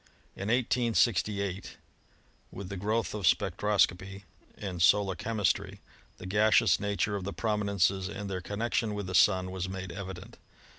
In 0.35 0.47
1868, 0.47 1.37
no 1.37 1.49
ASTRONOMY 1.63 1.77
with 2.51 2.69
the 2.69 2.75
growth 2.75 3.13
of 3.13 3.27
spectroscopy 3.27 4.23
and 4.57 4.81
solar 4.81 5.13
chemistry, 5.13 5.79
the 6.17 6.25
gaseous 6.25 6.79
nature 6.79 7.15
of 7.15 7.23
the 7.23 7.31
prominences 7.33 8.09
and 8.09 8.27
their 8.27 8.41
connectioa 8.41 8.95
with 8.95 9.05
the 9.05 9.13
Sun 9.13 9.51
was 9.51 9.69
made 9.69 9.91
evident. 9.91 10.37